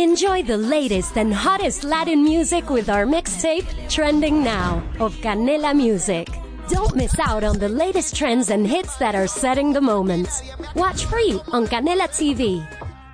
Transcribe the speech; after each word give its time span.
Enjoy 0.00 0.42
the 0.42 0.56
latest 0.56 1.18
and 1.18 1.30
hottest 1.30 1.84
Latin 1.84 2.24
music 2.24 2.70
with 2.70 2.88
our 2.88 3.04
mixtape, 3.04 3.68
Trending 3.90 4.42
Now, 4.42 4.82
of 4.98 5.14
Canela 5.16 5.76
Music. 5.76 6.26
Don't 6.70 6.96
miss 6.96 7.18
out 7.18 7.44
on 7.44 7.58
the 7.58 7.68
latest 7.68 8.16
trends 8.16 8.48
and 8.48 8.66
hits 8.66 8.96
that 8.96 9.14
are 9.14 9.26
setting 9.26 9.74
the 9.74 9.80
moment. 9.82 10.30
Watch 10.74 11.04
free 11.04 11.38
on 11.52 11.66
Canela 11.66 12.08
TV. 12.08 12.66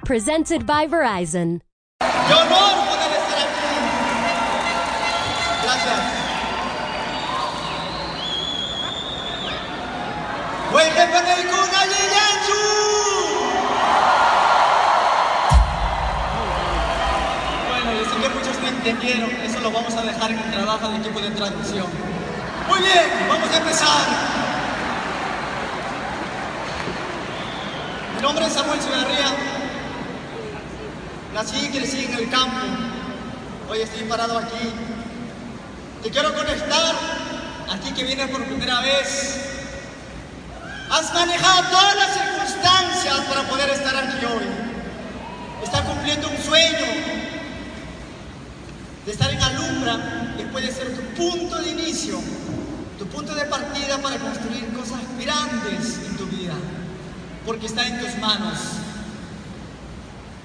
Presented 0.05 0.65
by 0.65 0.87
Verizon. 0.87 1.61
Dejar 20.77 20.95
en 20.95 21.01
equipo 21.01 21.21
de 21.21 21.31
traducción. 21.31 21.87
Muy 22.69 22.81
bien, 22.81 23.29
vamos 23.29 23.51
a 23.51 23.57
empezar. 23.57 24.07
Mi 28.17 28.23
nombre 28.23 28.47
es 28.47 28.53
Samuel 28.53 28.81
Ciudadarría. 28.81 29.33
Nací 31.35 31.67
y 31.67 31.69
crecí 31.71 32.05
en 32.05 32.15
el 32.15 32.31
campo. 32.31 32.67
Hoy 33.71 33.81
estoy 33.81 34.03
parado 34.05 34.39
aquí. 34.39 34.73
Te 36.03 36.11
quiero 36.11 36.35
conectar 36.35 36.95
a 37.71 37.77
ti 37.79 37.93
que 37.93 38.05
vienes 38.05 38.29
por 38.31 38.45
primera 38.45 38.81
vez. 38.81 39.41
Has 40.91 41.13
manejado 41.15 41.63
todas 41.71 41.97
las 41.97 42.13
circunstancias 42.15 43.21
para 43.29 43.43
poder 43.49 43.71
estar 43.71 43.97
aquí 43.97 44.25
hoy. 44.25 44.47
Estás 45.65 45.81
cumpliendo 45.83 46.29
un 46.29 46.39
sueño 46.39 47.26
de 49.07 49.13
estar 49.13 49.31
en 49.31 49.41
Alumbra 49.41 50.35
y 50.37 50.43
puede 50.47 50.71
ser 50.73 50.93
tu 50.93 51.03
punto 51.15 51.57
de 51.63 51.71
inicio, 51.71 52.21
tu 52.99 53.07
punto 53.07 53.35
de 53.35 53.45
partida 53.45 53.99
para 53.99 54.19
construir 54.19 54.67
cosas 54.73 54.99
grandes 55.19 55.99
en 56.05 56.17
tu 56.17 56.27
vida, 56.27 56.55
porque 57.47 57.67
está 57.67 57.87
en 57.87 58.01
tus 58.01 58.19
manos. 58.19 58.59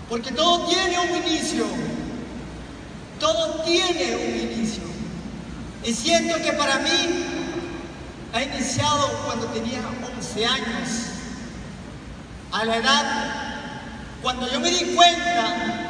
Porque 0.07 0.31
todo 0.31 0.67
tiene 0.67 0.99
un 0.99 1.25
inicio. 1.25 1.65
Todo 3.19 3.61
tiene 3.63 4.15
un 4.15 4.51
inicio. 4.51 4.83
Y 5.83 5.93
siento 5.93 6.35
que 6.43 6.51
para 6.53 6.79
mí 6.79 7.25
ha 8.33 8.43
iniciado 8.43 9.07
cuando 9.25 9.47
tenía 9.47 9.79
11 10.17 10.45
años. 10.45 10.89
A 12.51 12.65
la 12.65 12.75
edad 12.75 13.51
cuando 14.21 14.51
yo 14.51 14.59
me 14.59 14.69
di 14.69 14.93
cuenta 14.93 15.80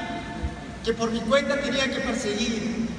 que 0.84 0.94
por 0.94 1.12
mi 1.12 1.20
cuenta 1.22 1.62
tenía 1.62 1.90
que 1.92 2.00
perseguir 2.00 2.90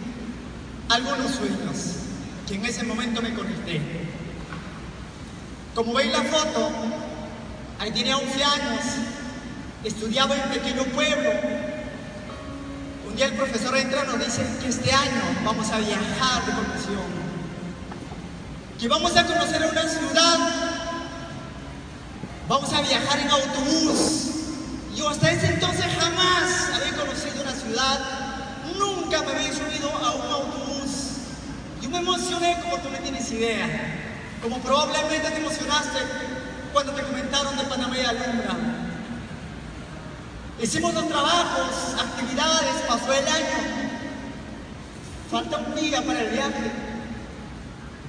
algunos 0.88 1.32
sueños 1.32 1.96
que 2.46 2.54
en 2.54 2.64
ese 2.66 2.84
momento 2.84 3.22
me 3.22 3.34
conecté. 3.34 3.80
Como 5.74 5.94
veis 5.94 6.12
la 6.12 6.22
foto, 6.22 6.70
ahí 7.78 7.90
tenía 7.90 8.16
11 8.16 8.44
años, 8.44 8.80
estudiaba 9.84 10.34
en 10.36 10.42
un 10.42 10.48
pequeño 10.50 10.84
pueblo. 10.84 11.30
Un 13.08 13.16
día 13.16 13.26
el 13.26 13.34
profesor 13.34 13.76
entra 13.76 14.04
y 14.04 14.06
nos 14.06 14.24
dice 14.24 14.42
que 14.60 14.68
este 14.68 14.92
año 14.92 15.22
vamos 15.44 15.70
a 15.70 15.78
viajar 15.78 16.46
de 16.46 16.52
profesión, 16.52 17.22
que 18.78 18.88
vamos 18.88 19.16
a 19.16 19.26
conocer 19.26 19.62
una 19.70 19.88
ciudad, 19.88 20.38
vamos 22.48 22.72
a 22.72 22.80
viajar 22.82 23.18
en 23.18 23.30
autobús. 23.30 24.28
Yo 24.94 25.08
hasta 25.08 25.30
ese 25.30 25.46
entonces 25.46 25.86
jamás 25.98 26.71
nunca 28.78 29.22
me 29.22 29.32
había 29.32 29.52
subido 29.52 29.88
a 29.90 30.10
un 30.12 30.32
autobús. 30.32 30.90
Yo 31.80 31.90
me 31.90 31.98
emocioné 31.98 32.60
como 32.62 32.78
tú 32.78 32.90
no 32.90 32.98
tienes 32.98 33.30
idea, 33.32 33.66
como 34.42 34.58
probablemente 34.58 35.30
te 35.30 35.38
emocionaste 35.38 35.98
cuando 36.72 36.92
te 36.92 37.02
comentaron 37.02 37.56
de 37.56 37.64
Panamá 37.64 37.96
y 37.96 38.04
Alumbra. 38.04 38.56
Hicimos 40.60 40.94
los 40.94 41.08
trabajos, 41.08 41.96
actividades, 41.98 42.82
pasó 42.86 43.12
el 43.12 43.26
año. 43.26 43.82
Falta 45.30 45.58
un 45.58 45.74
día 45.74 46.02
para 46.02 46.20
el 46.20 46.30
viaje. 46.30 46.70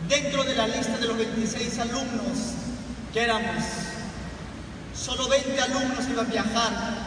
Dentro 0.08 0.44
de 0.44 0.56
la 0.56 0.68
lista 0.68 0.98
de 0.98 1.08
los 1.08 1.18
26 1.18 1.80
alumnos 1.80 2.38
que 3.14 3.22
éramos, 3.22 3.64
solo 4.94 5.30
20 5.30 5.62
alumnos 5.62 6.10
iban 6.10 6.26
a 6.26 6.30
viajar 6.30 7.03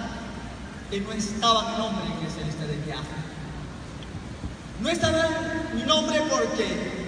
y 0.91 1.00
no 1.00 1.12
estaba 1.12 1.70
mi 1.70 1.78
nombre 1.78 2.04
en 2.06 2.26
esa 2.26 2.47
lista 2.47 2.64
de 2.66 2.76
viaje. 2.76 3.02
No 4.80 4.88
estaba 4.88 5.24
mi 5.74 5.82
nombre 5.82 6.20
porque 6.30 7.06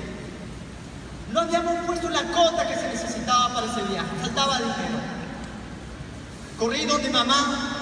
no 1.32 1.40
habíamos 1.40 1.84
puesto 1.86 2.08
la 2.08 2.22
cota 2.22 2.66
que 2.66 2.74
se 2.74 2.88
necesitaba 2.88 3.54
para 3.54 3.66
ese 3.66 3.82
viaje, 3.82 4.08
faltaba 4.20 4.58
dinero. 4.58 4.98
Corrí 6.58 6.86
donde 6.86 7.10
mamá, 7.10 7.78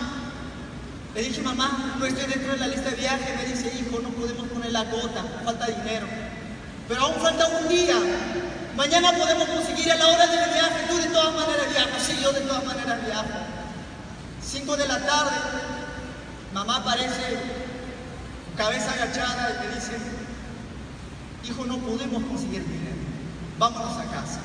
le 1.14 1.22
dije, 1.22 1.40
mamá, 1.40 1.96
no 1.98 2.04
estoy 2.04 2.26
dentro 2.26 2.52
de 2.52 2.58
la 2.58 2.66
lista 2.66 2.90
de 2.90 2.96
viaje. 2.96 3.34
Me 3.36 3.44
dice, 3.46 3.72
hijo, 3.78 4.00
no 4.02 4.10
podemos 4.10 4.48
poner 4.48 4.70
la 4.72 4.84
gota, 4.84 5.24
falta 5.44 5.66
dinero. 5.66 6.06
Pero 6.88 7.00
aún 7.00 7.14
falta 7.14 7.48
un 7.62 7.68
día. 7.68 7.96
Mañana 8.76 9.12
podemos 9.12 9.48
conseguir 9.48 9.90
a 9.92 9.96
la 9.96 10.08
hora 10.08 10.26
del 10.26 10.50
viaje. 10.50 10.86
Tú 10.90 10.96
de 10.98 11.06
todas 11.06 11.34
maneras 11.34 11.70
viajas. 11.70 12.02
Sí, 12.02 12.18
yo 12.22 12.32
de 12.32 12.40
todas 12.42 12.64
maneras 12.66 13.02
viajo. 13.06 13.24
Cinco 14.42 14.76
de 14.76 14.86
la 14.86 14.98
tarde, 15.06 15.36
mamá 16.52 16.76
aparece, 16.76 17.38
cabeza 18.56 18.92
agachada, 18.92 19.64
y 19.64 19.68
me 19.68 19.74
dice, 19.74 19.96
hijo, 21.44 21.64
no 21.64 21.78
podemos 21.78 22.22
conseguir 22.24 22.66
dinero. 22.66 22.96
Vámonos 23.58 23.96
a 23.98 24.04
casa. 24.04 24.40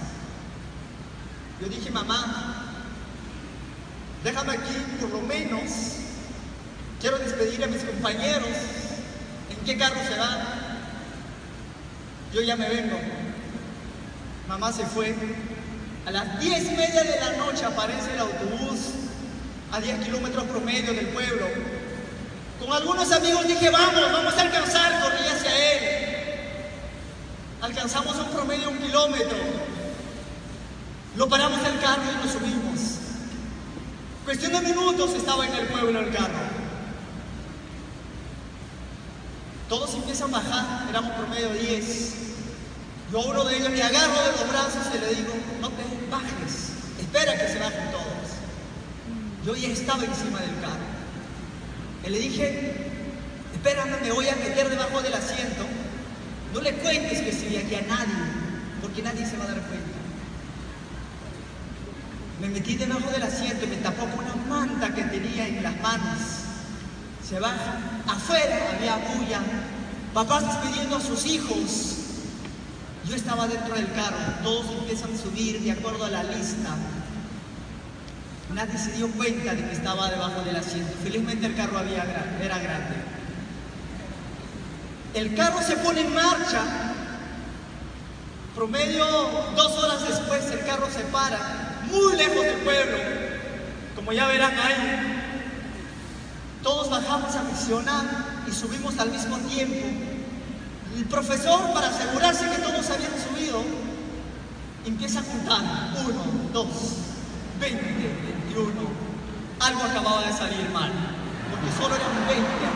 Yo 1.59 1.67
dije, 1.67 1.91
mamá, 1.91 2.66
déjame 4.23 4.53
aquí 4.53 4.73
por 5.00 5.09
lo 5.09 5.22
menos 5.22 6.01
Quiero 7.01 7.17
despedir 7.17 7.63
a 7.63 7.67
mis 7.67 7.84
compañeros. 7.84 8.47
¿En 9.50 9.66
qué 9.66 9.75
carro 9.75 10.00
se 10.07 10.19
van? 10.19 10.38
Yo 12.31 12.41
ya 12.41 12.56
me 12.56 12.69
vengo. 12.69 13.00
Mamá 14.47 14.72
se 14.72 14.85
fue. 14.85 15.16
A 16.06 16.11
las 16.11 16.40
diez 16.40 16.63
y 16.63 16.75
media 16.75 17.03
de 17.03 17.19
la 17.19 17.38
noche 17.38 17.66
aparece 17.66 18.19
autobús 18.19 18.31
a 19.72 19.80
10 19.80 20.04
kilómetros 20.04 20.44
promedio 20.46 20.94
del 20.94 21.08
pueblo. 21.08 21.48
Con 22.59 22.74
algunos 22.74 23.12
amigos 23.12 23.48
dije, 23.48 23.70
vamos, 23.70 24.12
vamos 24.12 24.34
a 24.34 24.42
alcanzar, 24.42 25.02
corrí 25.02 25.28
hacia 25.28 25.74
él. 25.74 26.02
Alcanzamos 27.62 28.16
un 28.18 28.30
promedio 28.32 28.68
de 28.68 28.74
un 28.74 28.78
kilómetro. 28.80 29.38
Lo 31.16 31.28
paramos 31.28 31.59
el 31.66 31.80
carro 31.80 32.04
y 32.04 32.26
nos 32.26 32.34
subimos. 32.34 32.80
Cuestión 34.26 34.52
de 34.52 34.62
minutos 34.62 35.14
estaba 35.14 35.46
en 35.48 35.54
el 35.54 35.68
pueblo 35.68 36.00
el 36.00 36.12
carro. 36.12 36.62
Todos 39.68 39.94
empiezan 39.94 40.34
a 40.34 40.38
bajar, 40.38 40.90
éramos 40.90 41.12
promedio 41.14 41.53
10. 41.53 42.14
Yo 43.12 43.22
a 43.22 43.26
uno 43.26 43.44
de 43.46 43.58
ellos 43.58 43.72
le 43.72 43.84
agarro 43.84 44.22
de 44.22 44.32
los 44.32 44.50
brazos 44.50 44.88
y 44.94 45.00
le 45.00 45.16
digo, 45.16 45.34
no 45.62 45.70
te 45.70 45.84
bajes, 46.09 46.72
espera 47.00 47.38
que 47.38 47.48
se 47.48 47.59
todos. 47.59 47.91
Yo 49.46 49.56
ya 49.56 49.69
estaba 49.69 50.03
encima 50.03 50.40
del 50.40 50.59
carro. 50.62 50.85
Y 52.06 52.09
le 52.09 52.19
dije, 52.19 52.91
espérame, 53.53 54.02
me 54.02 54.12
voy 54.12 54.28
a 54.28 54.35
meter 54.35 54.69
debajo 54.69 55.02
del 55.02 55.13
asiento. 55.13 55.66
No 56.53 56.62
le 56.62 56.74
cuentes 56.75 57.22
que 57.22 57.29
estoy 57.29 57.57
aquí 57.57 57.75
a 57.75 57.81
nadie, 57.81 58.13
porque 58.81 59.02
nadie 59.02 59.25
se 59.25 59.38
va 59.38 59.46
a 59.46 59.47
dar 59.47 59.62
cuenta. 59.62 59.97
Me 62.41 62.50
metí 62.50 62.75
debajo 62.75 63.09
del 63.12 63.24
asiento 63.24 63.66
y 63.66 63.68
me 63.68 63.75
tapó 63.78 64.06
con 64.07 64.25
una 64.25 64.35
manta 64.47 64.94
que 64.94 65.03
tenía 65.03 65.47
en 65.47 65.63
las 65.63 65.79
manos. 65.79 66.18
Se 67.28 67.40
baja. 67.40 67.79
Afuera 68.08 68.75
había 68.75 68.97
bulla. 68.97 69.41
Papás 70.14 70.46
despidiendo 70.46 70.97
a 70.97 71.02
sus 71.02 71.26
hijos. 71.28 71.97
Yo 73.08 73.16
estaba 73.16 73.47
dentro 73.47 73.76
del 73.76 73.91
carro. 73.93 74.17
Todos 74.43 74.66
empiezan 74.79 75.14
a 75.14 75.17
subir 75.17 75.61
de 75.61 75.72
acuerdo 75.72 76.05
a 76.05 76.09
la 76.09 76.23
lista. 76.23 76.76
Nadie 78.53 78.78
se 78.78 78.92
dio 78.94 79.09
cuenta 79.12 79.53
de 79.53 79.66
que 79.66 79.74
estaba 79.74 80.09
debajo 80.09 80.42
del 80.42 80.56
asiento. 80.56 80.94
Felizmente 81.03 81.46
el 81.46 81.56
carro 81.56 81.80
era 81.80 82.59
grande. 82.59 82.96
El 85.14 85.36
carro 85.36 85.62
se 85.62 85.78
pone 85.78 86.02
en 86.02 86.14
marcha. 86.14 86.62
Promedio 88.56 89.06
dos 89.56 89.78
horas 89.78 90.08
después 90.08 90.44
el 90.52 90.66
carro 90.66 90.88
se 90.94 91.03
para, 91.06 91.82
muy 91.90 92.16
lejos 92.18 92.44
del 92.44 92.58
pueblo. 92.58 92.98
Como 93.96 94.12
ya 94.12 94.28
verán 94.28 94.53
ahí, 94.59 95.22
todos 96.62 96.90
bajamos 96.90 97.34
a 97.36 97.44
misionar 97.44 98.06
y 98.48 98.52
subimos 98.52 99.00
al 99.00 99.09
mismo 99.09 99.38
tiempo. 99.38 99.88
El 100.98 101.06
profesor, 101.06 101.74
para 101.74 101.88
asegurarse 101.88 102.50
que 102.50 102.62
todos 102.62 102.90
habían 102.90 103.14
subido, 103.18 103.64
empieza 104.86 105.22
a 105.22 105.24
contar. 105.24 105.62
Uno, 106.06 106.52
dos, 106.52 106.68
veinte, 107.59 108.30
veintiuno. 108.53 108.90
Algo 109.59 109.84
acababa 109.84 110.26
de 110.26 110.34
salir 110.34 110.70
mal, 110.72 110.92
porque 111.52 111.72
solo 111.78 111.96
eran 111.96 112.28
veinte 112.28 112.68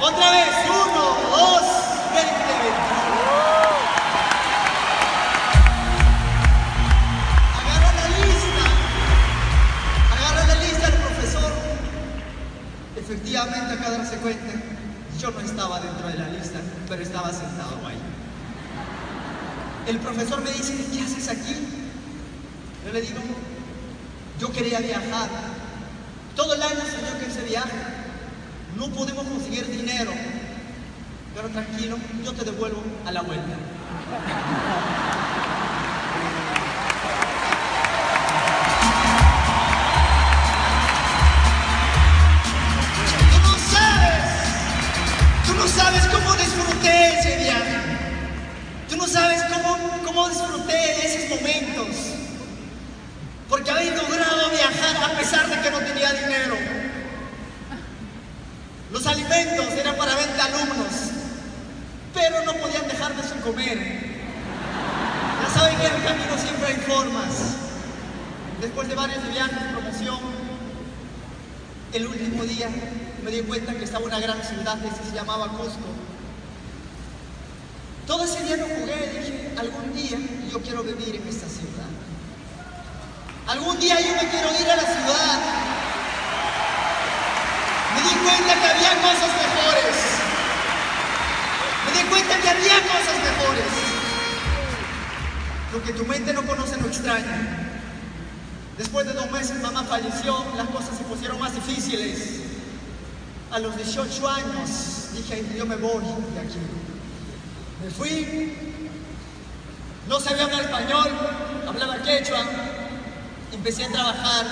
Otra 0.00 0.30
vez, 0.30 0.48
uno, 0.68 1.04
dos, 1.30 1.62
20, 2.14 2.28
21. 2.28 2.78
Agarra 7.60 7.92
la 7.94 8.08
lista. 8.18 8.64
Agarra 10.14 10.42
la 10.46 10.54
lista 10.64 10.90
del 10.90 11.00
profesor. 11.00 11.52
Efectivamente, 12.96 13.72
acá 13.74 13.90
darse 13.90 14.16
cuenta, 14.16 14.52
yo 15.20 15.30
no 15.30 15.40
estaba 15.40 15.80
dentro 15.80 16.08
de 16.08 16.14
la 16.14 16.28
lista, 16.28 16.60
pero 16.88 17.02
estaba 17.02 17.30
sentado 17.30 17.86
ahí. 17.86 17.98
El 19.86 19.98
profesor 20.00 20.42
me 20.42 20.50
dice, 20.50 20.74
¿qué 20.92 21.00
haces 21.00 21.28
aquí? 21.28 21.56
Yo 22.84 22.92
le 22.92 23.00
digo, 23.00 23.20
yo 24.38 24.52
quería 24.52 24.78
viajar. 24.80 25.28
Todo 26.36 26.54
el 26.54 26.62
año 26.62 26.80
soñó 26.80 27.18
que 27.18 27.26
ese 27.26 27.42
viaje. 27.42 27.72
No 28.76 28.88
podemos 28.90 29.26
conseguir 29.26 29.66
dinero. 29.66 30.12
Pero 31.34 31.48
tranquilo, 31.48 31.98
yo 32.24 32.32
te 32.32 32.44
devuelvo 32.44 32.82
a 33.06 33.12
la 33.12 33.22
vuelta. 33.22 33.56
Tú 43.30 43.38
no 43.42 43.58
sabes, 43.72 44.24
tú 45.46 45.54
no 45.54 45.66
sabes 45.68 46.06
cómo 46.06 46.34
disfruté 46.36 47.18
ese 47.18 47.36
viaje. 47.38 47.57
Porque 53.48 53.70
habéis 53.70 53.94
logrado 53.94 54.50
viajar 54.50 55.10
a 55.10 55.16
pesar 55.16 55.48
de 55.48 55.60
que 55.62 55.70
no 55.70 55.78
tenía 55.78 56.12
dinero. 56.12 56.56
Los 58.92 59.06
alimentos 59.06 59.66
eran 59.72 59.96
para 59.96 60.14
20 60.14 60.40
alumnos, 60.40 60.92
pero 62.14 62.44
no 62.44 62.52
podían 62.54 62.86
dejarme 62.88 63.22
sin 63.22 63.40
comer. 63.40 63.78
Ya 65.42 65.54
saben 65.54 65.78
que 65.78 65.86
en 65.86 65.94
el 65.94 66.04
camino 66.04 66.38
siempre 66.38 66.66
hay 66.66 66.76
formas. 66.76 67.56
Después 68.60 68.88
de 68.88 68.94
varios 68.94 69.26
viajes 69.30 69.62
de 69.62 69.68
promoción, 69.68 70.18
el 71.92 72.06
último 72.06 72.42
día 72.44 72.68
me 73.24 73.30
di 73.30 73.40
cuenta 73.42 73.72
que 73.72 73.84
estaba 73.84 74.04
una 74.04 74.20
gran 74.20 74.42
ciudad 74.42 74.78
que 74.80 74.90
se 74.90 75.14
llamaba 75.14 75.48
Cusco. 75.48 75.88
Todo 78.06 78.24
ese 78.24 78.42
día 78.42 78.56
no 78.56 78.64
jugué, 78.64 79.20
dije, 79.20 79.52
algún 79.58 79.94
día 79.94 80.18
yo 80.50 80.60
quiero 80.60 80.82
vivir 80.82 81.16
en 81.16 81.28
esta 81.28 81.46
ciudad. 81.46 82.07
Algún 83.48 83.80
día 83.80 83.98
yo 83.98 84.14
me 84.14 84.28
quiero 84.28 84.50
ir 84.60 84.70
a 84.70 84.76
la 84.76 84.82
ciudad. 84.82 85.40
Me 87.94 88.02
di 88.02 88.14
cuenta 88.16 88.54
que 88.54 88.66
había 88.66 88.90
cosas 89.00 89.30
mejores. 89.40 89.96
Me 91.86 91.98
di 91.98 92.08
cuenta 92.10 92.38
que 92.42 92.48
había 92.50 92.74
cosas 92.82 93.16
mejores. 93.24 93.72
Lo 95.72 95.82
que 95.82 95.92
tu 95.94 96.04
mente 96.04 96.34
no 96.34 96.42
conoce 96.42 96.76
no 96.76 96.88
extraña. 96.88 97.70
Después 98.76 99.06
de 99.06 99.14
dos 99.14 99.30
meses 99.30 99.62
mamá 99.62 99.82
falleció, 99.82 100.44
las 100.54 100.68
cosas 100.68 100.98
se 100.98 101.04
pusieron 101.04 101.40
más 101.40 101.54
difíciles. 101.54 102.40
A 103.50 103.60
los 103.60 103.74
18 103.76 104.28
años 104.28 105.08
dije, 105.14 105.42
yo 105.56 105.64
me 105.64 105.76
voy 105.76 106.04
de 106.34 106.40
aquí. 106.40 106.58
Me 107.82 107.90
fui, 107.90 108.52
no 110.06 110.20
sabía 110.20 110.44
hablar 110.44 110.60
español, 110.60 111.08
hablaba 111.66 111.96
quechua, 112.02 112.44
empecé 113.52 113.84
a 113.84 113.88
trabajar, 113.88 114.46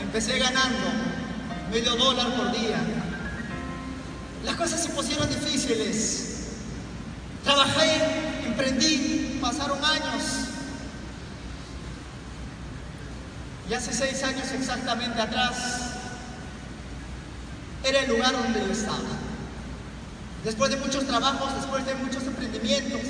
empecé 0.00 0.38
ganando 0.38 0.86
medio 1.70 1.96
dólar 1.96 2.34
por 2.34 2.52
día. 2.52 2.78
Las 4.44 4.56
cosas 4.56 4.82
se 4.82 4.90
pusieron 4.90 5.28
difíciles. 5.28 6.24
Trabajé, 7.44 8.46
emprendí, 8.46 9.38
pasaron 9.40 9.78
años. 9.84 10.22
Y 13.68 13.74
hace 13.74 13.92
seis 13.92 14.22
años 14.22 14.50
exactamente 14.52 15.20
atrás, 15.20 15.56
era 17.84 18.00
el 18.00 18.08
lugar 18.10 18.32
donde 18.32 18.60
yo 18.60 18.72
estaba. 18.72 18.98
Después 20.44 20.70
de 20.70 20.76
muchos 20.78 21.06
trabajos, 21.06 21.54
después 21.54 21.84
de 21.84 21.94
muchos 21.96 22.22
emprendimientos, 22.22 23.00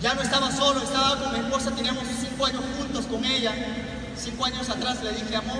ya 0.00 0.14
no 0.14 0.22
estaba 0.22 0.50
solo, 0.52 0.80
estaba 0.82 1.16
con 1.16 1.32
mi 1.32 1.40
esposa, 1.40 1.70
teníamos 1.72 2.04
cinco 2.20 2.46
años 2.46 2.62
juntos 2.78 3.06
con 3.06 3.24
ella. 3.24 3.52
Cinco 4.16 4.44
años 4.44 4.68
atrás 4.68 5.02
le 5.02 5.12
dije, 5.12 5.36
amor, 5.36 5.58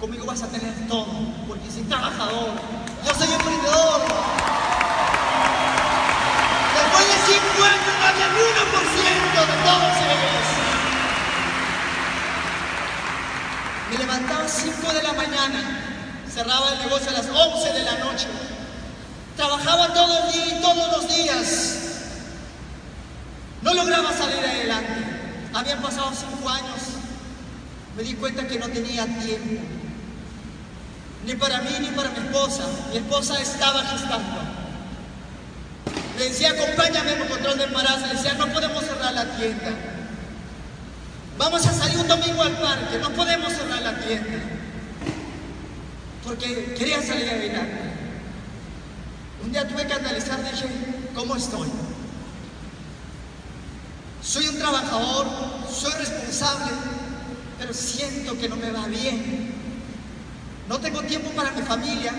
conmigo 0.00 0.26
vas 0.26 0.42
a 0.42 0.48
tener 0.48 0.72
todo, 0.88 1.06
porque 1.48 1.70
soy 1.70 1.82
trabajador, 1.82 2.50
yo 3.04 3.14
soy 3.14 3.32
emprendedor. 3.32 4.00
Después 6.74 7.06
de 7.06 7.14
cinco 7.26 7.64
años 7.64 7.94
no 7.98 8.06
había 8.06 8.28
por 8.70 8.84
ciento 8.94 9.40
de 9.40 9.56
todos 9.64 9.96
ellos. 10.02 10.44
Me 13.90 13.98
levantaba 13.98 14.44
a 14.44 14.48
5 14.48 14.92
de 14.92 15.02
la 15.02 15.12
mañana, 15.12 15.80
cerraba 16.32 16.72
el 16.72 16.78
negocio 16.80 17.10
a 17.10 17.12
las 17.12 17.26
11 17.26 17.72
de 17.72 17.82
la 17.84 17.98
noche. 17.98 18.26
Trabajaba 19.36 19.94
todo 19.94 20.18
el 20.18 20.32
día 20.32 20.46
y 20.46 20.60
todos 20.60 20.92
los 20.92 21.08
días. 21.08 21.83
Lograba 23.74 24.12
salir 24.12 24.38
adelante. 24.38 25.04
Habían 25.52 25.82
pasado 25.82 26.12
cinco 26.14 26.48
años. 26.48 26.80
Me 27.96 28.02
di 28.02 28.14
cuenta 28.14 28.46
que 28.46 28.58
no 28.58 28.68
tenía 28.68 29.04
tiempo. 29.06 29.62
Ni 31.26 31.34
para 31.34 31.60
mí 31.62 31.70
ni 31.80 31.88
para 31.88 32.10
mi 32.10 32.18
esposa. 32.18 32.64
Mi 32.90 32.98
esposa 32.98 33.40
estaba 33.40 33.82
gestando. 33.84 34.42
Le 36.18 36.28
decía, 36.28 36.50
acompáñame 36.50 37.12
en 37.12 37.28
control 37.28 37.58
de 37.58 37.64
embarazo. 37.64 38.06
Le 38.06 38.14
decía, 38.14 38.34
no 38.34 38.46
podemos 38.52 38.84
cerrar 38.84 39.12
la 39.12 39.24
tienda. 39.36 39.70
Vamos 41.38 41.66
a 41.66 41.72
salir 41.72 41.98
un 41.98 42.08
domingo 42.08 42.42
al 42.42 42.56
parque. 42.58 42.98
No 42.98 43.10
podemos 43.10 43.52
cerrar 43.52 43.82
la 43.82 43.98
tienda. 43.98 44.38
Porque 46.22 46.74
quería 46.74 47.02
salir 47.02 47.28
adelante. 47.28 47.80
Un 49.44 49.52
día 49.52 49.68
tuve 49.68 49.86
que 49.86 49.92
analizar, 49.92 50.42
dije, 50.42 50.66
¿cómo 51.14 51.36
estoy? 51.36 51.68
Soy 54.24 54.48
un 54.48 54.58
trabajador, 54.58 55.26
soy 55.70 55.92
responsable, 55.92 56.72
pero 57.58 57.74
siento 57.74 58.38
que 58.38 58.48
no 58.48 58.56
me 58.56 58.70
va 58.70 58.86
bien. 58.86 59.52
No 60.68 60.78
tengo 60.80 61.02
tiempo 61.02 61.30
para 61.30 61.50
mi 61.52 61.62
familia. 61.62 62.12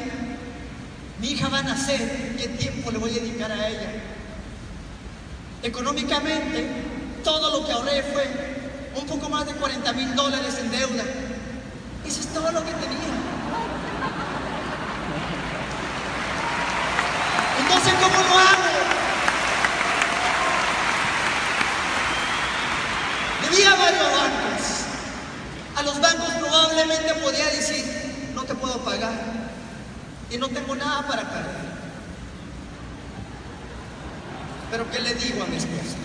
Mi 1.19 1.31
hija 1.31 1.49
va 1.49 1.59
a 1.59 1.63
nacer, 1.63 2.35
¿qué 2.37 2.49
tiempo 2.49 2.91
le 2.91 2.99
voy 2.99 3.09
a 3.11 3.13
dedicar 3.13 3.51
a 3.51 3.67
ella? 3.67 3.93
Económicamente, 5.63 6.67
todo 7.23 7.59
lo 7.59 7.65
que 7.65 7.71
ahorré 7.71 8.03
fue 8.03 8.55
un 8.95 9.05
poco 9.07 9.27
más 9.29 9.45
de 9.47 9.53
40 9.53 9.93
mil 9.93 10.13
dólares 10.15 10.59
en 10.59 10.71
deuda. 10.71 11.03
Eso 12.05 12.19
es 12.19 12.27
todo 12.27 12.51
lo 12.51 12.59
que 12.63 12.71
tenía. 12.71 13.15
Entonces, 17.59 17.93
¿cómo 17.95 18.15
lo 18.15 18.39
hago? 18.39 18.65
Debía 23.49 23.71
a 23.71 23.75
varios 23.75 24.03
bancos. 24.03 24.85
A 25.74 25.74
los 25.85 26.01
bancos 26.01 26.33
probablemente 26.39 27.13
podía 27.23 27.45
decir, 27.45 27.85
no 28.33 28.43
te 28.43 28.55
puedo 28.55 28.83
pagar 28.83 29.13
y 30.31 30.37
no 30.37 30.49
tengo 30.49 30.75
nada 30.75 31.07
para 31.07 31.21
cargar. 31.21 31.65
Pero 34.71 34.91
¿qué 34.91 34.99
le 34.99 35.13
digo 35.13 35.43
a 35.43 35.47
mi 35.47 35.55
esposa? 35.55 35.95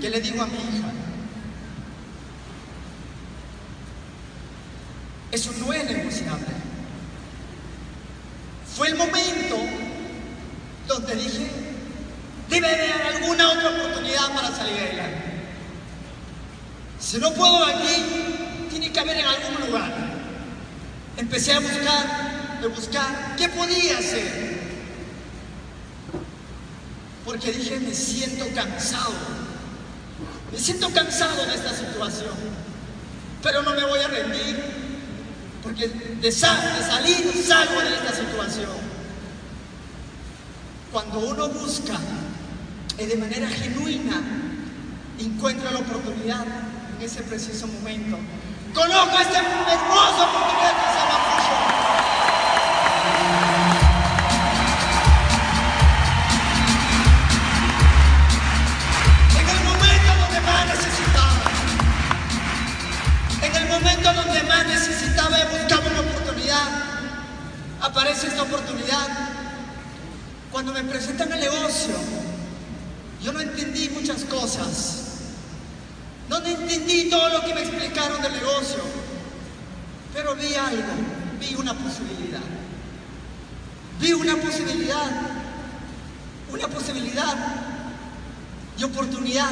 ¿Qué 0.00 0.10
le 0.10 0.20
digo 0.20 0.42
a 0.42 0.46
mi 0.46 0.56
hija? 0.56 0.92
Eso 5.30 5.52
no 5.58 5.72
es 5.72 5.84
negociable. 5.84 6.46
Fue 8.76 8.88
el 8.88 8.96
momento 8.96 9.56
donde 10.88 11.14
dije, 11.14 11.48
debe 12.50 12.68
haber 12.68 13.16
alguna 13.16 13.52
otra 13.52 13.70
oportunidad 13.70 14.34
para 14.34 14.54
salir 14.54 14.78
adelante. 14.78 15.25
Si 17.08 17.18
no 17.18 17.32
puedo 17.34 17.64
aquí, 17.64 18.66
tiene 18.68 18.90
que 18.90 18.98
haber 18.98 19.18
en 19.18 19.26
algún 19.26 19.66
lugar. 19.68 19.94
Empecé 21.16 21.52
a 21.52 21.60
buscar, 21.60 22.58
a 22.64 22.66
buscar, 22.66 23.36
¿qué 23.36 23.48
podía 23.48 23.96
hacer? 23.96 24.56
Porque 27.24 27.52
dije, 27.52 27.78
me 27.78 27.94
siento 27.94 28.46
cansado. 28.56 29.14
Me 30.50 30.58
siento 30.58 30.90
cansado 30.90 31.46
de 31.46 31.54
esta 31.54 31.72
situación. 31.72 32.34
Pero 33.40 33.62
no 33.62 33.70
me 33.70 33.84
voy 33.84 34.00
a 34.00 34.08
rendir. 34.08 34.64
Porque 35.62 35.86
de, 35.86 36.32
sal, 36.32 36.58
de 36.76 36.84
salir 36.84 37.44
salgo 37.46 37.82
de 37.82 37.94
esta 37.94 38.14
situación. 38.16 38.70
Cuando 40.90 41.20
uno 41.20 41.50
busca 41.50 42.00
y 42.98 43.06
de 43.06 43.16
manera 43.16 43.48
genuina 43.48 44.20
encuentra 45.20 45.70
la 45.70 45.78
oportunidad 45.78 46.44
en 46.98 47.02
ese 47.04 47.22
preciso 47.22 47.66
momento. 47.66 48.16
Conozco 48.74 49.18
este 49.18 49.36
hermoso 49.36 50.26
portugués 50.32 50.72
que 50.80 50.88
se 50.92 50.98
llama 50.98 51.16
En 59.38 59.48
el 59.48 59.64
momento 59.64 60.10
donde 60.20 60.40
más 60.40 60.66
necesitaba, 60.66 61.42
en 63.42 63.56
el 63.56 63.68
momento 63.68 64.12
donde 64.14 64.42
más 64.44 64.66
necesitaba 64.66 65.38
y 65.38 65.58
buscaba 65.58 65.86
una 65.90 66.00
oportunidad, 66.00 66.68
aparece 67.82 68.28
esta 68.28 68.42
oportunidad. 68.42 69.08
Cuando 70.50 70.72
me 70.72 70.82
presentan 70.84 71.32
el 71.32 71.40
negocio, 71.40 71.94
yo 73.22 73.32
no 73.32 73.40
entendí 73.40 73.90
muchas 73.90 74.24
cosas. 74.24 75.05
No 76.28 76.38
entendí 76.38 77.08
todo 77.08 77.28
lo 77.28 77.44
que 77.44 77.54
me 77.54 77.62
explicaron 77.62 78.20
del 78.20 78.32
negocio, 78.32 78.82
pero 80.12 80.34
vi 80.34 80.54
algo, 80.54 80.92
vi 81.38 81.54
una 81.54 81.74
posibilidad. 81.74 82.40
Vi 84.00 84.12
una 84.12 84.36
posibilidad, 84.36 85.10
una 86.52 86.68
posibilidad 86.68 87.36
y 88.78 88.84
oportunidad. 88.84 89.50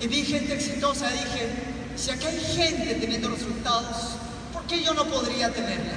Y 0.00 0.08
vi 0.08 0.24
gente 0.24 0.54
exitosa 0.54 1.08
dije, 1.08 1.50
si 1.96 2.10
aquí 2.10 2.26
hay 2.26 2.40
gente 2.40 2.94
teniendo 2.96 3.30
resultados, 3.30 4.16
¿por 4.52 4.62
qué 4.64 4.82
yo 4.82 4.92
no 4.92 5.06
podría 5.06 5.50
tenerla? 5.52 5.94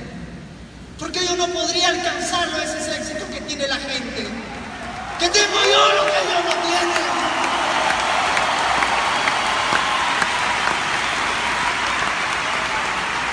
¿Por 0.98 1.12
qué 1.12 1.25
yo 1.25 1.36
no 1.36 1.48
podría 1.48 1.89
alcanzarlo 1.89 2.62
ese 2.62 2.98
éxito 2.98 3.25
que 3.31 3.41
tiene 3.41 3.67
la 3.67 3.77
gente? 3.77 4.27
Que 5.19 5.29
tengo 5.29 5.59
yo 5.63 5.93
lo 5.95 6.05
que 6.05 6.17
ellos 6.19 6.43
no 6.45 6.67
tienen. 6.67 7.19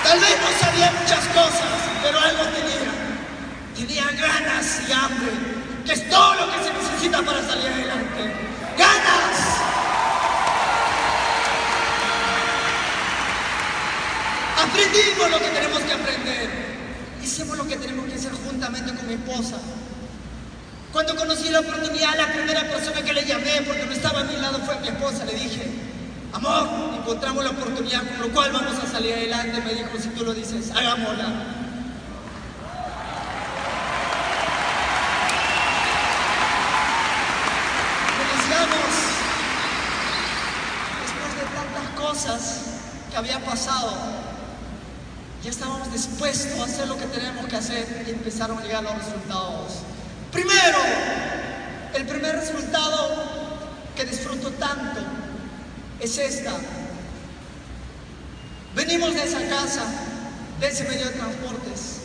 Tal 0.04 0.20
vez 0.20 0.36
no 0.40 0.58
sabía 0.60 0.95
muchas 1.06 1.26
cosas, 1.28 1.78
pero 2.02 2.18
algo 2.18 2.42
tenía. 2.46 2.90
Tenía 3.76 4.04
ganas 4.20 4.80
y 4.88 4.92
hambre, 4.92 5.30
que 5.84 5.92
es 5.92 6.08
todo 6.10 6.34
lo 6.34 6.50
que 6.50 6.64
se 6.64 6.72
necesita 6.72 7.22
para 7.22 7.46
salir 7.46 7.68
adelante. 7.68 8.34
¡Ganas! 8.76 9.36
Aprendimos 14.64 15.30
lo 15.30 15.38
que 15.38 15.48
tenemos 15.48 15.80
que 15.82 15.92
aprender. 15.92 16.50
Hicimos 17.22 17.56
lo 17.56 17.68
que 17.68 17.76
tenemos 17.76 18.06
que 18.06 18.14
hacer 18.14 18.32
juntamente 18.32 18.92
con 18.92 19.06
mi 19.06 19.14
esposa. 19.14 19.58
Cuando 20.92 21.14
conocí 21.14 21.50
la 21.50 21.60
oportunidad, 21.60 22.16
la 22.16 22.32
primera 22.32 22.62
persona 22.62 23.02
que 23.02 23.12
le 23.12 23.24
llamé, 23.24 23.62
porque 23.64 23.84
no 23.84 23.92
estaba 23.92 24.20
a 24.22 24.24
mi 24.24 24.36
lado, 24.38 24.58
fue 24.64 24.80
mi 24.80 24.88
esposa. 24.88 25.24
Le 25.24 25.34
dije, 25.34 25.70
amor, 26.36 26.94
encontramos 26.98 27.44
la 27.44 27.50
oportunidad 27.50 28.02
con 28.02 28.28
lo 28.28 28.34
cual 28.34 28.52
vamos 28.52 28.74
a 28.82 28.86
salir 28.86 29.14
adelante. 29.14 29.60
Me 29.62 29.74
dijo, 29.74 29.98
si 29.98 30.08
tú 30.10 30.24
lo 30.24 30.34
dices, 30.34 30.70
hagámosla. 30.70 31.28
Iniciamos, 38.22 38.92
después 41.02 41.32
de 41.36 41.44
tantas 41.56 42.00
cosas 42.00 42.60
que 43.10 43.16
había 43.16 43.40
pasado, 43.44 43.92
ya 45.42 45.50
estábamos 45.50 45.92
dispuestos 45.92 46.60
a 46.60 46.64
hacer 46.64 46.88
lo 46.88 46.98
que 46.98 47.06
tenemos 47.06 47.46
que 47.46 47.56
hacer 47.56 48.04
y 48.06 48.10
empezaron 48.10 48.58
a 48.58 48.62
llegar 48.62 48.82
los 48.82 48.94
resultados. 48.94 49.78
Primero, 50.32 50.78
el 51.94 52.06
primer 52.06 52.36
resultado 52.36 53.24
que 53.94 54.04
disfruto 54.04 54.50
tanto 54.50 55.00
es 56.00 56.18
esta. 56.18 56.52
Venimos 58.74 59.14
de 59.14 59.24
esa 59.24 59.40
casa, 59.48 59.84
de 60.60 60.68
ese 60.68 60.84
medio 60.84 61.06
de 61.06 61.12
transportes. 61.12 62.00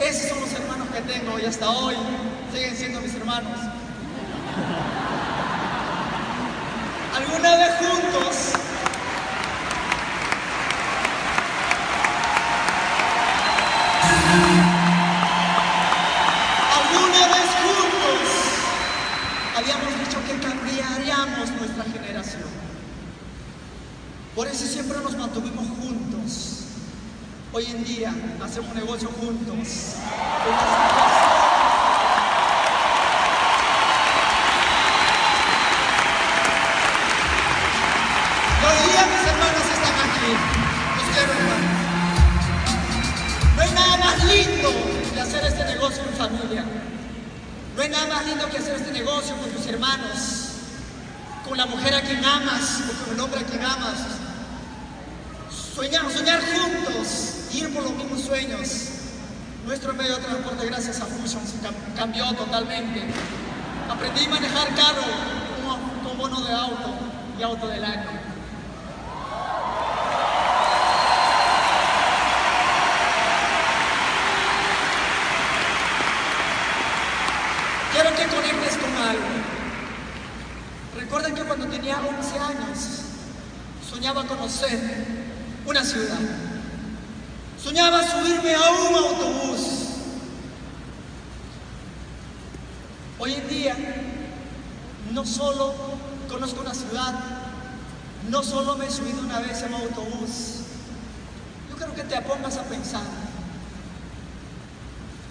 Esos 0.00 0.28
son 0.28 0.40
los 0.40 0.52
hermanos 0.52 0.88
que 0.92 1.00
tengo 1.02 1.38
y 1.38 1.44
hasta 1.44 1.70
hoy 1.70 1.96
siguen 2.52 2.76
siendo 2.76 3.00
mis 3.00 3.14
hermanos. 3.14 3.58
Alguna 7.16 7.56
vez 7.56 7.74
juntos 7.78 8.63
generación. 21.82 22.44
Por 24.36 24.46
eso 24.46 24.64
siempre 24.66 24.98
nos 25.00 25.16
mantuvimos 25.16 25.66
juntos. 25.66 26.60
Hoy 27.52 27.66
en 27.66 27.84
día 27.84 28.14
hacemos 28.42 28.74
negocio 28.74 29.08
juntos. 29.08 29.96
Los 40.24 41.04
quiero 41.12 41.32
hermanos. 41.32 41.74
No 43.56 43.62
hay 43.62 43.70
nada 43.70 43.96
más 43.98 44.24
lindo 44.24 44.70
que 45.12 45.20
hacer 45.20 45.44
este 45.44 45.64
negocio 45.64 46.02
en 46.02 46.14
familia. 46.16 46.64
No 47.76 47.82
hay 47.82 47.88
nada 47.88 48.06
más 48.06 48.26
lindo 48.26 48.48
que 48.48 48.58
hacer 48.58 48.76
este 48.76 48.92
negocio 48.92 49.36
con 49.36 49.50
tus 49.50 49.66
hermanos, 49.66 50.33
con 51.46 51.56
la 51.58 51.66
mujer 51.66 51.94
a 51.94 52.00
quien 52.02 52.24
amas 52.24 52.80
o 52.88 53.04
con 53.04 53.14
el 53.14 53.20
hombre 53.20 53.40
a 53.40 53.44
quien 53.44 53.62
amas. 53.64 53.98
Soñar, 55.74 56.10
soñar 56.10 56.40
juntos, 56.40 57.48
ir 57.52 57.72
por 57.74 57.82
los 57.82 57.92
mismos 57.94 58.22
sueños. 58.22 58.68
Nuestro 59.66 59.92
medio 59.94 60.16
de 60.16 60.22
transporte, 60.22 60.66
gracias 60.66 61.00
a 61.00 61.06
Fusion, 61.06 61.42
se 61.46 61.56
cam- 61.66 61.96
cambió 61.96 62.32
totalmente. 62.34 63.02
Aprendí 63.90 64.24
a 64.26 64.28
manejar 64.30 64.68
carro 64.74 65.02
con, 65.66 66.08
con 66.08 66.18
bono 66.18 66.40
de 66.42 66.52
auto 66.52 66.94
y 67.38 67.42
auto 67.42 67.66
del 67.68 67.84
año. 67.84 68.10
Quiero 77.92 78.10
que 78.16 78.24
conectes 78.26 78.76
con 78.78 78.90
algo. 78.96 79.28
Cuando 81.46 81.66
tenía 81.66 81.98
11 81.98 82.38
años 82.38 82.78
soñaba 83.88 84.26
conocer 84.26 84.78
una 85.66 85.84
ciudad. 85.84 86.18
Soñaba 87.62 88.02
subirme 88.02 88.54
a 88.54 88.70
un 88.70 88.94
autobús. 88.94 89.60
Hoy 93.18 93.34
en 93.34 93.48
día 93.48 93.76
no 95.12 95.24
solo 95.24 95.74
conozco 96.28 96.60
una 96.62 96.74
ciudad, 96.74 97.14
no 98.28 98.42
solo 98.42 98.76
me 98.76 98.86
he 98.86 98.90
subido 98.90 99.20
una 99.20 99.40
vez 99.40 99.62
en 99.62 99.74
un 99.74 99.82
autobús. 99.82 100.62
Yo 101.70 101.76
quiero 101.76 101.94
que 101.94 102.04
te 102.04 102.20
pongas 102.22 102.56
a 102.56 102.64
pensar. 102.64 103.02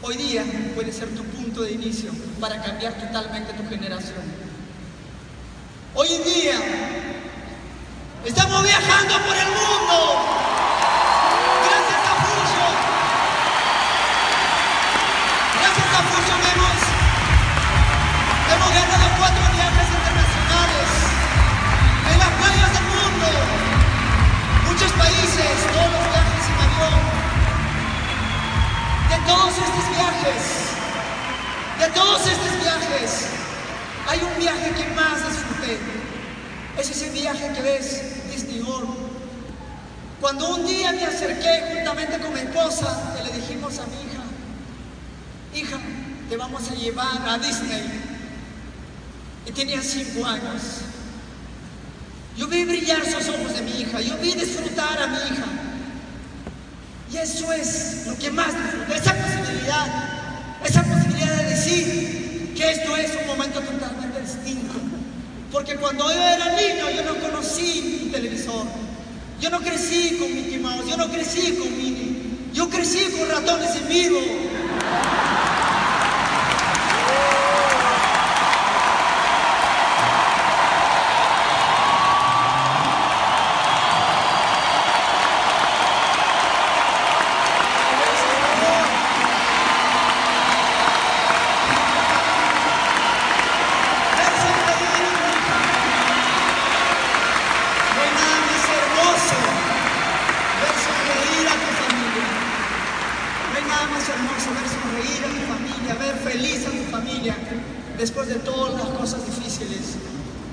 Hoy 0.02 0.18
día 0.18 0.44
puede 0.76 0.92
ser 0.92 1.10
tu 1.10 1.24
punto 1.24 1.64
de 1.64 1.72
inicio 1.72 2.12
para 2.40 2.62
cambiar 2.62 2.94
totalmente 2.94 3.54
tu 3.54 3.68
generación. 3.68 4.43
Hoy 5.96 6.08
en 6.12 6.24
día 6.24 6.60
estamos 8.26 8.64
viajando 8.64 9.14
por 9.14 9.38
el 9.38 9.46
mundo. 9.46 10.26
Gracias 11.70 12.02
a 12.10 12.14
Fusion. 12.26 12.76
Gracias 15.54 15.90
a 15.94 16.02
Fusion 16.10 16.42
hemos, 16.50 16.80
hemos 18.54 18.70
ganado 18.74 19.06
cuatro 19.20 19.44
viajes 19.54 19.88
internacionales 19.94 20.90
en 22.10 22.18
las 22.18 22.32
playas 22.42 22.74
del 22.74 22.86
mundo. 22.90 23.28
Muchos 24.66 24.92
países, 24.94 25.52
todos 25.74 25.92
los 25.94 26.13
hay 34.14 34.20
un 34.22 34.40
viaje 34.40 34.70
que 34.72 34.88
más 34.94 35.28
disfruté. 35.28 35.80
Es 36.78 36.90
ese 36.90 37.10
viaje 37.10 37.52
que 37.56 37.62
ves 37.62 38.30
Disney 38.32 38.62
World. 38.62 38.90
Cuando 40.22 40.56
un 40.56 40.68
día 40.68 40.92
me 40.92 41.04
acerqué 41.04 41.74
juntamente 41.74 42.20
con 42.20 42.32
mi 42.34 42.42
esposa 42.42 43.16
le 43.24 43.32
dijimos 43.34 43.80
a 43.80 43.86
mi 43.88 43.96
hija, 44.06 44.24
hija, 45.56 45.80
te 46.30 46.38
vamos 46.38 46.70
a 46.70 46.76
llevar 46.76 47.28
a 47.28 47.40
Disney. 47.40 48.02
Y 49.48 49.52
tenía 49.52 49.82
cinco 49.82 50.26
años. 50.26 50.62
Yo 52.38 52.48
vi 52.48 52.66
brillar 52.66 53.04
sus 53.06 53.30
ojos 53.30 53.56
de 53.56 53.62
mi 53.62 53.82
hija, 53.82 54.00
yo 54.00 54.18
vi 54.18 54.34
disfrutar 54.34 55.02
a 55.02 55.08
mi 55.08 55.18
hija. 55.18 55.46
Y 57.12 57.18
eso 57.18 57.52
es 57.52 58.06
lo 58.08 58.18
que 58.18 58.30
más 58.32 58.54
disfruto, 58.56 58.94
esa 58.94 59.14
posibilidad, 59.14 59.88
esa 60.64 60.84
posibilidad 60.84 61.36
de 61.36 61.46
decir 61.46 62.54
que 62.56 62.72
esto 62.72 62.96
es 62.96 63.12
un 63.22 63.28
momento 63.28 63.60
totalmente 63.60 63.93
Porque 65.52 65.76
cuando 65.76 66.12
yo 66.12 66.20
era 66.20 66.56
niño 66.56 66.90
yo 66.90 67.04
no 67.04 67.20
conocí 67.20 68.02
un 68.06 68.12
televisor, 68.12 68.66
yo 69.40 69.50
no 69.52 69.60
crecí 69.60 70.18
con 70.20 70.34
Mickey 70.34 70.58
Mouse, 70.58 70.90
yo 70.90 70.98
no 70.98 71.10
crecí 71.12 71.54
con 71.54 71.78
Minnie, 71.78 72.50
yo 72.54 72.70
crecí 72.70 73.06
con 73.18 73.30
ratones 73.30 73.76
en 73.76 73.88
vivo. 73.88 74.20
después 108.04 108.28
de 108.28 108.36
todas 108.36 108.74
las 108.74 108.90
cosas 109.00 109.26
difíciles, 109.26 109.96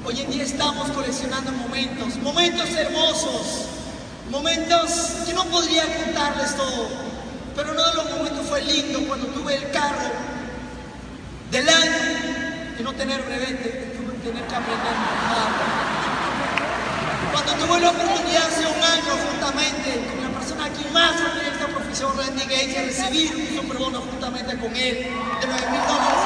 hoy 0.04 0.20
en 0.20 0.30
día 0.30 0.44
estamos 0.44 0.88
coleccionando 0.92 1.50
momentos, 1.50 2.14
momentos 2.22 2.70
hermosos, 2.70 3.66
momentos 4.30 4.90
que 5.26 5.34
no 5.34 5.44
podría 5.46 5.82
contarles 6.10 6.56
todo, 6.56 6.88
pero 7.54 7.72
uno 7.72 7.84
de 7.84 7.94
los 7.94 8.10
momentos 8.10 8.46
fue 8.48 8.62
lindo 8.62 9.00
cuando 9.06 9.26
tuve 9.28 9.54
el 9.54 9.70
carro 9.70 10.10
del 11.50 11.68
año 11.68 11.98
y 12.78 12.82
no 12.82 12.92
tener 12.94 13.22
brevete, 13.22 13.94
tener 14.22 14.44
que 14.44 14.54
aprender 14.54 14.94
a 14.94 15.00
manejar. 15.00 15.50
Cuando 17.32 17.52
tuve 17.64 17.80
la 17.80 17.90
oportunidad 17.90 18.46
hace 18.46 18.66
un 18.66 18.82
año 18.82 19.12
justamente 19.30 20.04
con 20.10 20.22
la 20.22 20.38
persona 20.38 20.68
que 20.70 20.90
más 20.90 21.12
admira 21.12 21.48
esta 21.52 21.66
profesión, 21.68 22.16
Randy 22.16 22.42
Gates, 22.42 22.74
de 22.74 22.86
recibir 22.86 23.36
un 23.36 23.56
superbono 23.56 24.00
juntamente 24.00 24.56
con 24.58 24.74
él 24.74 24.96
de 24.96 25.46
9 25.46 25.70
mil 25.70 25.80
dólares. 25.86 26.20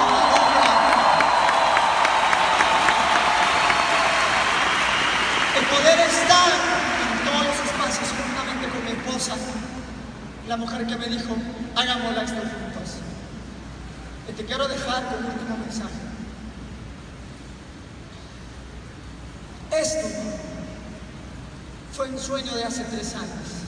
El 5.56 5.64
poder 5.66 6.00
estar 6.00 6.50
en 6.50 7.24
todos 7.24 7.46
los 7.46 7.58
espacios 7.64 8.08
juntamente 8.16 8.68
con 8.68 8.84
mi 8.84 8.90
esposa, 8.90 9.34
la 10.48 10.56
mujer 10.56 10.86
que 10.86 10.96
me 10.96 11.06
dijo, 11.06 11.36
hagámosla 11.74 12.22
esto 12.22 12.40
juntos. 12.40 12.94
Y 14.28 14.32
te 14.32 14.44
quiero 14.44 14.68
dejar 14.68 15.04
con 15.06 15.24
un 15.24 15.30
último 15.30 15.56
mensaje. 15.58 15.94
Esto 19.70 20.08
fue 21.92 22.08
un 22.08 22.18
sueño 22.18 22.54
de 22.54 22.64
hace 22.64 22.84
tres 22.84 23.14
años. 23.14 23.64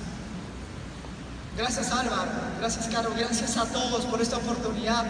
Gracias 1.56 1.90
Álvaro, 1.90 2.30
gracias 2.58 2.86
Caro, 2.88 3.12
gracias 3.16 3.56
a 3.56 3.64
todos 3.64 4.04
por 4.04 4.20
esta 4.20 4.36
oportunidad 4.36 5.06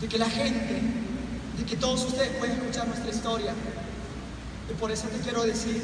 de 0.00 0.08
que 0.08 0.18
la 0.18 0.28
gente, 0.28 0.82
de 1.56 1.64
que 1.64 1.76
todos 1.76 2.04
ustedes 2.04 2.36
puedan 2.38 2.56
escuchar 2.56 2.88
nuestra 2.88 3.10
historia. 3.10 3.52
Y 4.68 4.74
por 4.74 4.90
eso 4.90 5.06
te 5.08 5.18
quiero 5.18 5.44
decir, 5.44 5.80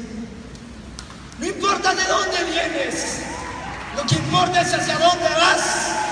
no 1.39 1.45
importa 1.45 1.95
de 1.95 2.03
dónde 2.03 2.43
vienes, 2.51 3.21
lo 3.95 4.05
que 4.05 4.15
importa 4.15 4.61
es 4.61 4.73
hacia 4.73 4.97
dónde 4.97 5.29
vas. 5.29 6.02